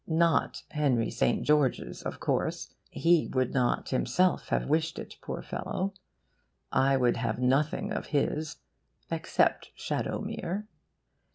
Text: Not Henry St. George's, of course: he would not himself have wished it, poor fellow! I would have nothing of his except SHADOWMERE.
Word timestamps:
Not 0.07 0.63
Henry 0.71 1.11
St. 1.11 1.43
George's, 1.43 2.01
of 2.01 2.19
course: 2.19 2.73
he 2.89 3.27
would 3.33 3.53
not 3.53 3.89
himself 3.89 4.47
have 4.49 4.67
wished 4.67 4.97
it, 4.97 5.17
poor 5.21 5.43
fellow! 5.43 5.93
I 6.71 6.97
would 6.97 7.17
have 7.17 7.37
nothing 7.37 7.91
of 7.93 8.07
his 8.07 8.57
except 9.11 9.69
SHADOWMERE. 9.75 10.65